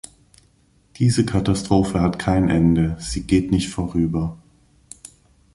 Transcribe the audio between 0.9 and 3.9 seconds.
Diese Katastrophe hat kein Ende, sie geht nicht